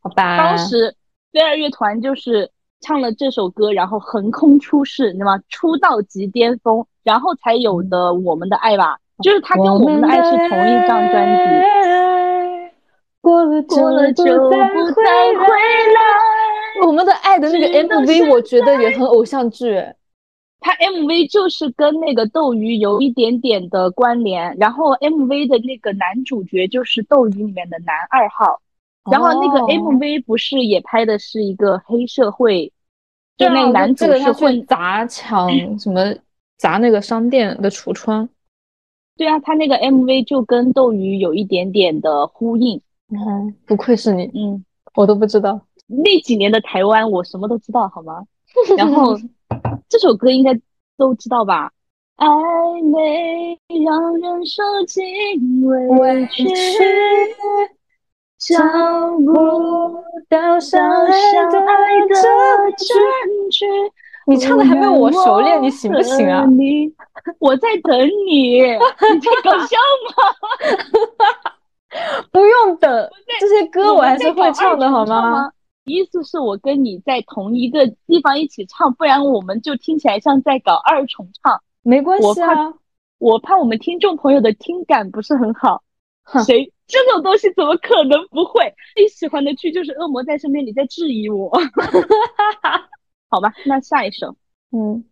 [0.00, 0.38] 好吧？
[0.38, 0.96] 当时
[1.32, 2.50] 飞儿乐团就是
[2.80, 5.42] 唱了这首歌，然后横空出世，你知道吗？
[5.50, 11.42] 出道即巅峰，然后才有的《我们的爱》吧，就是他跟《我们的爱》是同一张专辑。
[13.46, 14.50] 过了过了就不
[14.92, 15.02] 再
[15.34, 16.86] 回来。
[16.86, 19.82] 我们的爱的那个 MV，我觉得也很偶像剧。
[20.60, 28.60] 它 MV 就是跟那个斗鱼有一点点的关联，然后 MV 的那个男主角就是斗鱼里面的男二号，
[29.10, 32.72] 然后那个 MV 不是也拍的是一个黑社会，
[33.36, 36.14] 就那个男主是混砸抢 什么
[36.58, 38.28] 砸那个商店的橱窗。
[39.16, 42.80] 对啊，他那个 MV 就跟斗鱼有一点点的呼应。
[43.12, 44.64] 嗯， 不愧是你，嗯，
[44.94, 45.60] 我都不知道。
[45.86, 48.22] 那几年的台湾，我什么都知道，好吗？
[48.76, 49.14] 然后
[49.88, 50.58] 这首歌应该
[50.96, 51.70] 都知道吧？
[52.16, 55.04] 暧昧让人受尽
[55.66, 56.44] 委屈，
[58.38, 58.62] 找
[59.18, 61.06] 不到相爱
[62.08, 62.96] 的证
[63.50, 63.66] 据。
[64.28, 66.44] 你唱的还没有我熟练，你行不行啊？
[67.38, 68.60] 我在等你，
[69.12, 69.76] 你在搞笑
[70.08, 70.16] 吗？
[72.32, 75.52] 不用等，这些歌我还是会唱的，好吗？
[75.84, 81.62] 意思是我跟你在同一个地方一起唱，不然我们就听起来像在搞二重唱。
[81.82, 82.74] 没关系啊，
[83.18, 85.82] 我怕我们听众朋友的听感不是很好。
[86.44, 88.74] 谁这种东西怎么可能不会？
[88.96, 91.50] 你喜欢的剧就是《恶魔在身边》，你在质疑我？
[93.30, 94.34] 好吧，那下一首。
[94.72, 95.04] 嗯，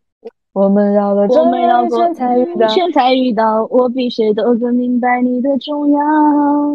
[0.55, 6.01] 我们绕了这么一，圈才遇到，圈才遇到，我比谁都更明白你的重要。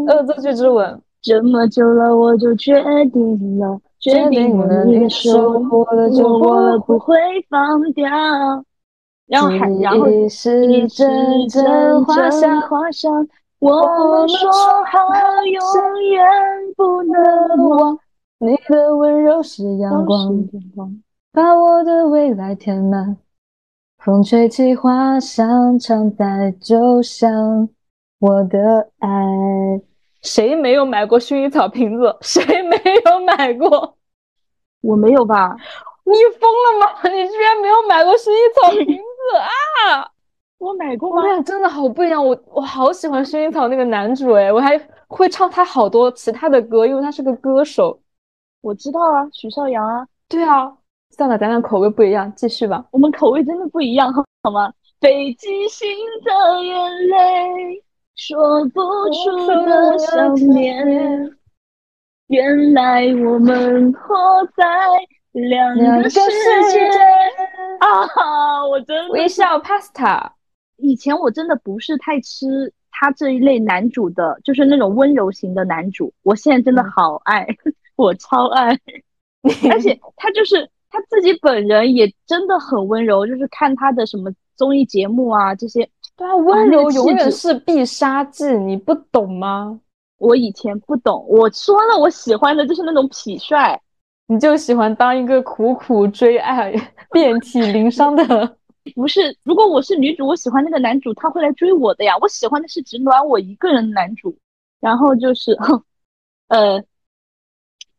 [0.05, 3.79] 恶作剧之吻，这么久了，我就决定了。
[3.99, 7.15] 决定了你的手，我不会
[7.49, 8.05] 放掉。
[9.27, 12.61] 然后还然后一是阵阵花香，
[13.59, 14.51] 我们说
[14.85, 14.99] 好
[15.45, 15.61] 永
[16.11, 16.21] 远
[16.75, 17.97] 不能忘。
[18.39, 20.49] 你的温柔是阳光，
[21.31, 23.17] 把我的未来填满。
[23.99, 27.67] 风吹起花香，常在酒香
[28.19, 29.09] 我的爱。
[30.21, 32.15] 谁没有买过薰衣草瓶子？
[32.21, 33.97] 谁没有买过？
[34.79, 35.53] 我没有吧？
[36.05, 37.09] 你疯了吗？
[37.09, 40.09] 你居然没有买过薰衣草瓶子啊！
[40.59, 41.17] 我买过吗？
[41.17, 42.25] 我俩真的好不一样。
[42.25, 47.99] 我我好喜欢薰衣草那个男主哎，我还会唱他好多其他的歌，因为他是个歌手。
[48.61, 50.07] 我知道啊，许绍洋啊。
[50.29, 50.73] 对啊，
[51.15, 52.85] 算了，咱俩口味不一样，继续吧。
[52.91, 54.73] 我们口味真的不一样，好吗？
[54.99, 55.87] 北极星
[56.23, 57.83] 的眼泪。
[58.15, 60.85] 说不出的想念，
[62.27, 64.65] 原来我们活在
[65.31, 66.19] 两个世
[66.69, 66.85] 界
[67.79, 68.65] 啊！
[68.69, 70.31] 我真的微笑 pasta。
[70.75, 76.13] 以前我真的不是太吃他这一类男主的，就是那种温柔型的男主。
[76.23, 77.47] 我现在真的好爱，
[77.95, 78.77] 我超爱，
[79.71, 85.87] 而且他就是他自己本人也真的很温柔，就是看他的什么综艺节目啊这些。
[86.15, 89.79] 对啊，温柔永远是必杀技，你不懂吗？
[90.17, 93.79] 我以前不懂，我说了，我喜欢的就是那种痞帅，
[94.27, 96.73] 你就喜欢当一个苦苦追爱、
[97.11, 98.57] 遍体鳞伤的。
[98.95, 102.15] 不是，如果我是女主，我喜欢那个男主，他会来追我的呀。
[102.21, 104.35] 我喜欢的是只暖我一个人的男主。
[104.81, 105.57] 然后就是，
[106.47, 106.81] 呃，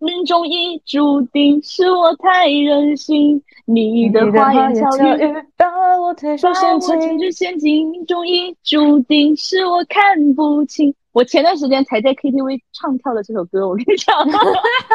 [0.00, 5.66] 命中已注定是我太任性，你的花言巧语把
[6.00, 7.90] 我推入陷阱。
[7.90, 10.94] 命中已注定是我看不清。
[11.12, 14.16] 我前段时间才在 KTV 唱跳了这首歌，我跟你讲，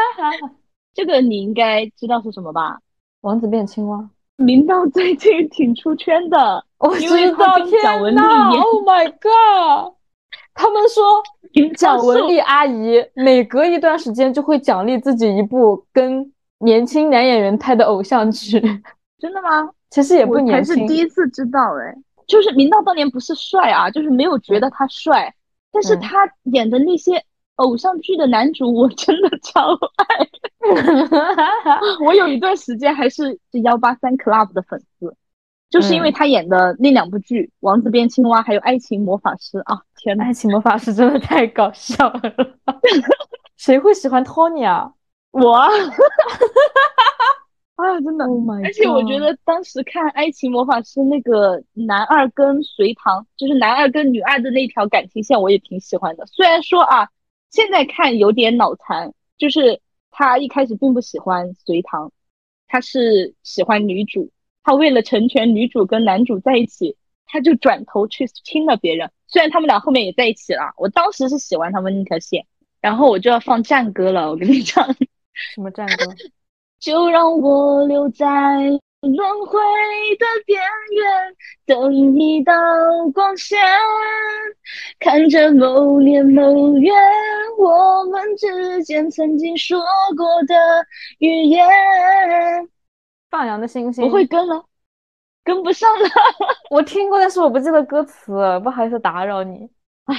[0.95, 2.79] 这个你应该知道是什么吧？
[3.21, 4.09] 王子变青蛙。
[4.37, 7.59] 明道最近挺出圈的，我知道。
[7.67, 9.93] 天呐 o h my god！
[10.53, 11.03] 他们说
[11.77, 18.59] 蒋雯丽阿姨每隔一段时间就会奖励自己一部跟年轻男演员拍的偶像剧，
[19.19, 19.69] 真的吗？
[19.89, 21.95] 其实也不年轻，还是第一次知道哎。
[22.27, 25.33] 就是明道当年不是帅啊，就是没有觉得他帅，
[25.71, 27.23] 但是他演的那些。
[27.55, 30.27] 偶像剧的男主我真的超爱，
[32.05, 35.15] 我有一段时间还是幺八三 club 的粉丝，
[35.75, 39.81] 就是因为他演的那两部剧《王子变青蛙》还有《爱情魔法师》啊！
[39.97, 42.21] 天呐，爱情魔法师》真的太搞笑了，
[43.57, 44.93] 谁会喜欢 Tony 啊？
[45.31, 45.57] 我，
[47.75, 48.25] 啊，真的，
[48.63, 56.25] 而且我觉得当时看《爱情魔法师》那个男二跟隋唐，就是男二跟女二的那条感情线，我也挺喜欢的。
[56.27, 57.09] 虽然说啊。
[57.51, 59.79] 现在看有点脑残，就是
[60.11, 62.11] 他一开始并不喜欢隋唐，
[62.67, 64.29] 他是喜欢女主，
[64.65, 69.09] 他为了成全女主跟男主在一起，他就转头去亲了别人。
[69.27, 72.45] 虽然他们俩后面也在一起了，我当时是喜欢他们那条线，
[72.81, 74.85] 然后我就要放战歌了，我跟你讲，
[75.53, 76.13] 什么战歌？
[76.79, 78.25] 就让我留在。
[79.01, 79.59] 轮回
[80.17, 80.59] 的边
[80.91, 81.35] 缘，
[81.67, 82.51] 等一道
[83.13, 83.59] 光线，
[84.97, 86.91] 看着某年某月，
[87.59, 89.79] 我们之间曾经说
[90.17, 90.55] 过的
[91.19, 91.63] 语言。
[93.35, 94.63] 放羊的星星，不会跟了，
[95.43, 96.07] 跟不上了。
[96.71, 98.31] 我听过，但是我不记得歌词，
[98.63, 99.69] 不好意思打扰你。
[100.05, 100.15] 唉，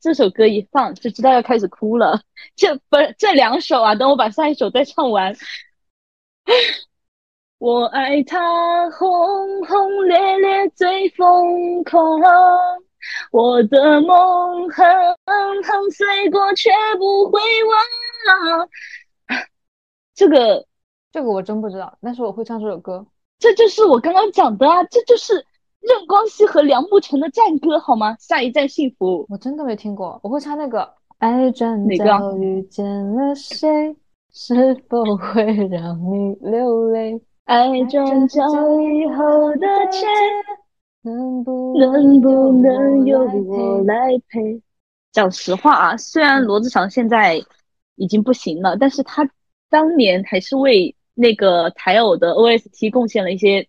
[0.00, 2.22] 这首歌一放就知道要开始哭了。
[2.54, 5.34] 这不是这两首啊，等我把下一首再唱完。
[7.58, 12.00] 我爱他轰轰烈烈最疯狂，
[13.32, 14.86] 我的梦狠
[15.26, 18.68] 狠碎过却不会忘。
[20.14, 20.64] 这个
[21.12, 23.06] 这个我真不知道，但是我会唱这首歌。
[23.38, 25.34] 这就是我刚刚讲的啊，这就是
[25.80, 28.16] 任光熙和梁慕辰的战歌好吗？
[28.18, 30.94] 下一站幸福，我真的没听过，我会唱那个。
[31.18, 33.96] 爱转角遇见了谁，
[34.32, 37.20] 是否会让你流泪？
[37.44, 38.42] 爱转角
[38.80, 40.06] 以后的街，
[41.02, 41.74] 能不
[42.52, 44.62] 能由我来陪？
[45.12, 47.42] 讲实话啊，虽然罗志祥现在
[47.96, 49.28] 已经不行了，但是他
[49.68, 53.68] 当年还是为那个台偶的 OST 贡献了一些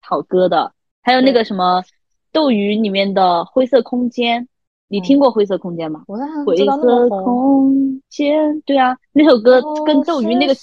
[0.00, 0.72] 好歌的。
[1.02, 1.84] 还有那个什么
[2.32, 4.48] 斗鱼里面的灰色空间，
[4.88, 6.02] 你听过灰色空间吗？
[6.44, 10.54] 灰色空间，对啊，那首歌跟斗鱼那个。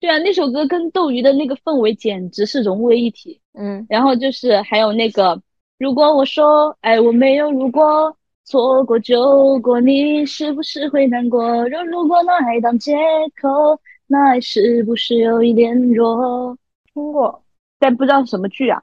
[0.00, 3.40] 对啊，那首歌跟斗鱼的那个氛围简直是融为一体。
[3.54, 5.40] 嗯，然后就是还有那个，
[5.78, 11.66] 如果我说哎我没有如果，错过就过，你是不是会难过？
[11.68, 12.94] 若如果拿爱当借
[13.40, 13.80] 口，
[14.14, 16.56] 那是不是有一点弱？
[16.92, 17.42] 听过，
[17.80, 18.80] 但不知道什么剧啊？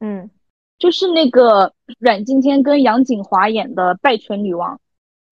[0.00, 0.28] 嗯，
[0.76, 4.74] 就是那个阮经天跟杨谨华演的《拜权女王》，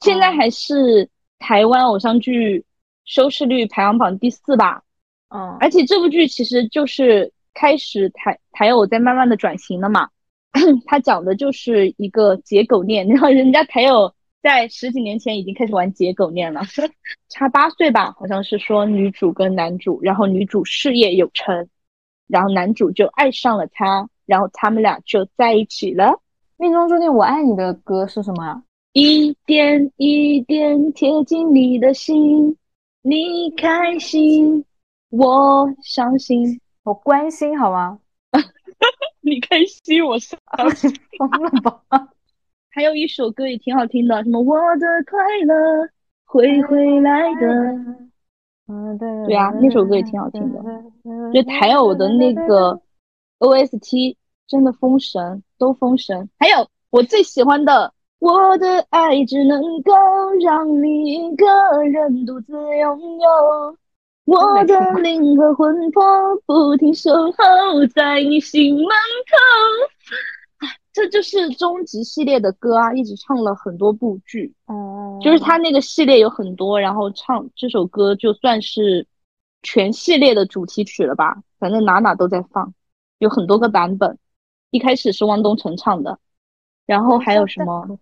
[0.06, 1.08] 现在还是
[1.40, 2.64] 台湾偶像剧
[3.04, 4.84] 收视率排行榜第四吧。
[5.34, 10.08] 嗯，而且这部剧其实就是开始台台偶在慢慢的转型了嘛，
[10.86, 16.62] 他讲的就是一个结狗恋，然后人家台偶在十几年前已经开始玩结狗恋了，
[17.28, 21.68] 差八岁吧，好像是说女主跟男主，然后女主事业有成，
[22.26, 26.20] 然后男主就爱上了她，然后他们俩就在一起了。
[26.56, 28.62] 命中注定我爱你的歌是什么呀？
[28.92, 32.56] 一点一点贴近你的心，
[33.02, 34.64] 你开心。
[35.10, 37.98] 我伤心，我关心，好吗？
[39.22, 40.38] 你开心，我伤
[40.76, 42.08] 心， 疯了吧？
[42.72, 45.88] 还有一首歌也挺好听的，什么我的快乐
[46.24, 47.74] 会回来的。
[49.26, 50.62] 对啊，那首歌也挺好听的。
[51.34, 52.80] 就台偶的那个
[53.40, 54.16] OST
[54.46, 56.28] 真的封神，都封神。
[56.38, 59.92] 还有我最喜欢的，我的爱只能够
[60.40, 61.46] 让你一个
[61.82, 63.76] 人独自拥有。
[64.26, 66.02] 我的灵和魂魄
[66.46, 68.92] 不停守候在你心门口，
[70.92, 74.52] 这就是终极系列的歌啊，一直唱了很多部剧。
[74.66, 79.06] 哦，就是他那个系列有很多，然后唱这首歌就算是
[79.62, 81.42] 全系列的主题曲了吧？
[81.58, 82.74] 反正哪哪都在放，
[83.18, 84.18] 有很多个版本。
[84.70, 86.18] 一开始是汪东城唱的，
[86.86, 87.98] 然后还有什么？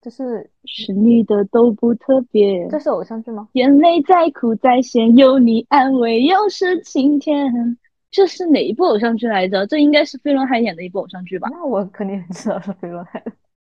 [0.00, 2.68] 这是是你的都不特别。
[2.68, 3.48] 这是偶像剧吗？
[3.52, 7.76] 眼泪再苦再咸，有你安慰又是晴天。
[8.10, 9.66] 这是哪一部偶像剧来着？
[9.66, 11.48] 这应该是飞轮海演的一部偶像剧吧？
[11.52, 13.22] 那我肯定知道是飞轮海，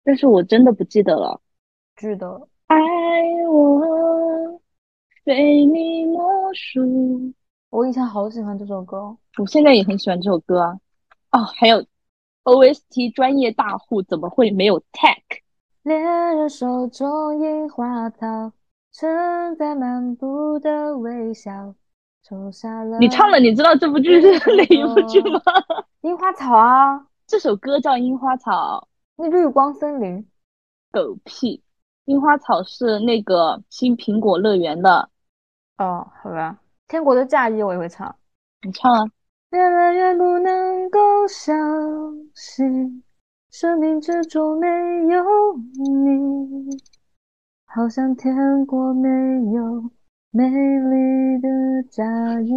[0.04, 1.42] 但是我真的不记得了。
[1.98, 2.78] 记得爱
[3.50, 4.60] 我，
[5.26, 6.24] 非你莫
[6.54, 7.34] 属。
[7.70, 10.80] 我以前好喜欢这首歌，我现在也很喜欢这首歌啊。
[11.32, 11.86] 哦，还有
[12.46, 15.22] OST 专业大户怎么会没有 tag？
[15.84, 18.54] 恋人手中樱花草，
[18.92, 21.76] 承载漫步的微笑。
[23.00, 25.42] 你唱了，你知道这部剧是哪一部剧吗？
[26.02, 28.88] 樱花草啊， 这首歌叫《樱花草》。
[29.18, 30.26] 那绿光森林，
[30.92, 31.62] 狗屁！
[32.06, 35.10] 樱花草是那个新苹果乐园的。
[35.78, 36.60] 哦，好吧。
[36.88, 38.16] 天国的嫁衣我也会唱，
[38.64, 39.06] 你唱啊。
[39.52, 41.56] 越来越不能够相
[42.34, 43.04] 信，
[43.52, 44.68] 生命之中没
[45.14, 45.24] 有
[46.04, 46.82] 你，
[47.66, 49.10] 好像天国没
[49.54, 49.90] 有
[50.32, 51.50] 美丽的
[51.90, 52.06] 嫁
[52.42, 52.50] 衣。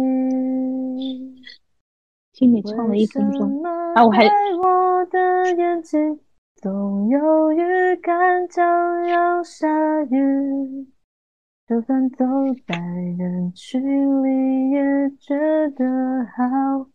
[2.31, 4.25] 听你唱了一分钟，啊，我还。
[4.25, 6.19] 我的眼睛
[6.55, 9.67] 总有预感将要下
[10.03, 10.87] 雨，
[11.67, 12.25] 就算走
[12.67, 12.77] 在
[13.17, 13.81] 人群
[14.23, 15.35] 里也觉
[15.75, 15.83] 得
[16.37, 16.89] 好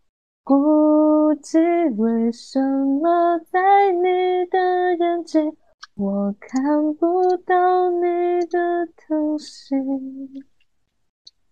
[0.45, 1.59] 孤寂。
[1.97, 5.57] 为什么在你的眼睛
[5.97, 9.74] 我看不到你的疼惜？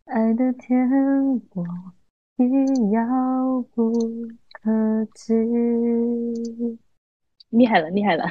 [0.07, 0.89] 爱的天
[1.49, 1.65] 国
[2.37, 2.45] 已
[2.93, 3.93] 遥不
[4.53, 5.35] 可及。
[7.51, 8.25] 厉害了，厉害了！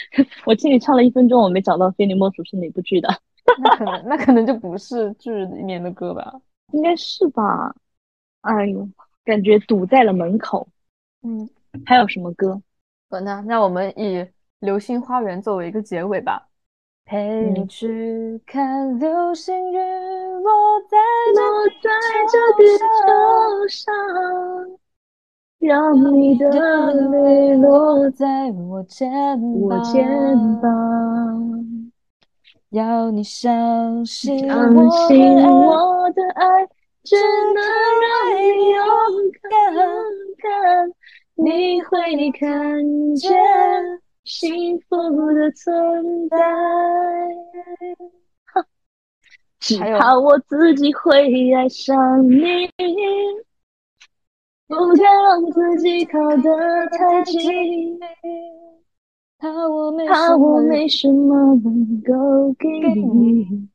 [0.44, 3.08] 我听你唱了一分钟，我没找到《非你莫属》是哪部剧的。
[3.62, 6.40] 那可能，那可能就不是剧里面的歌吧？
[6.72, 7.74] 应该是吧？
[8.42, 8.86] 哎呦，
[9.24, 10.68] 感觉堵在了门口。
[11.22, 11.48] 嗯，
[11.86, 12.60] 还有什么歌？
[13.08, 14.18] 好那那我们以
[14.60, 16.48] 《流星花园》作为一个结尾吧。
[17.04, 20.96] 陪你去看流星雨落在
[21.34, 21.90] 落在
[22.30, 22.82] 这地球
[23.68, 23.94] 上，
[25.58, 26.48] 让你的
[27.10, 29.38] 泪落在我肩
[30.62, 30.70] 膀。
[32.70, 36.66] 要你相信我的爱，
[37.04, 37.16] 只
[37.52, 37.62] 能
[38.00, 38.40] 让你
[38.70, 38.80] 勇
[40.40, 40.90] 敢，
[41.34, 43.30] 你会看见
[44.24, 44.96] 幸福
[45.32, 46.36] 的存在。
[49.60, 52.68] 只怕我自己会爱上你，
[54.66, 57.98] 不敢让自己靠得太近。
[59.38, 63.68] 怕我没怕我没什么能够给你，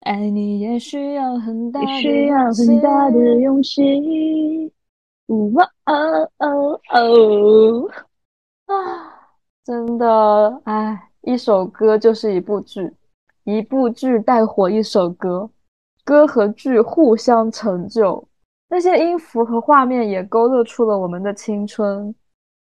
[0.00, 1.80] 爱你也需要很大
[3.10, 4.72] 的勇气。
[5.26, 7.90] 哇哦哦哦！
[8.66, 9.09] 啊，
[9.64, 12.92] 真的，哎，一首歌就是一部剧，
[13.44, 15.50] 一部剧带火一首歌，
[16.04, 18.26] 歌和剧互相成就。
[18.68, 22.14] 那些音符和画面也勾勒出了我们的青春，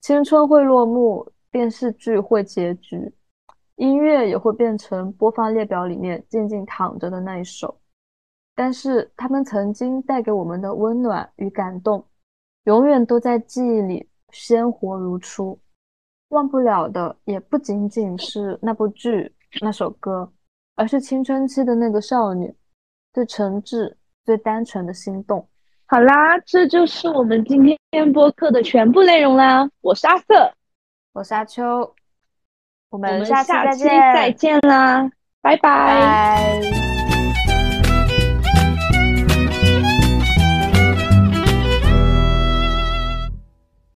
[0.02, 1.32] 青春会落幕。
[1.50, 3.12] 电视剧会结局，
[3.78, 7.80] 音乐也会变成播放列表里面静静躺着的那一首。
[8.54, 12.06] 但是他们曾经带给我们的温暖与感动，
[12.66, 15.58] 永远都在记忆里鲜活如初。
[16.30, 20.32] 忘不了的也不仅仅是那部剧、那首歌，
[20.75, 22.53] 而是青春期的那个少女，
[23.13, 23.93] 最诚挚、
[24.25, 25.47] 最单纯的心动。
[25.86, 29.69] 好啦，这就是我们今天播客的全部内容啦。
[29.82, 30.51] 我是阿瑟。
[31.13, 31.95] 我是阿秋，
[32.89, 35.09] 我们下期再见，再见啦，
[35.41, 36.87] 拜拜。